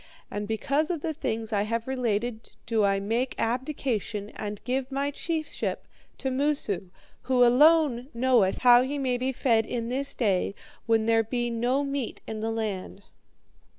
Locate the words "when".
10.87-11.05